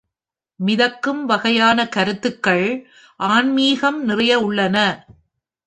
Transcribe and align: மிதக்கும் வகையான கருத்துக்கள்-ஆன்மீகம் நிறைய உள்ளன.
மிதக்கும் 0.59 1.25
வகையான 1.25 1.87
கருத்துக்கள்-ஆன்மீகம் 1.87 4.03
நிறைய 4.03 4.39
உள்ளன. 4.39 5.07